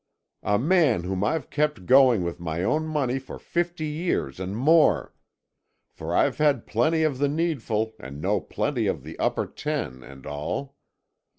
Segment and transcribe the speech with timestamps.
[0.41, 5.13] "A man whom I've kept going with my own money for fifty years and more.
[5.91, 10.25] For I've had plenty of the needful and known plenty of the upper ten and
[10.25, 10.75] all.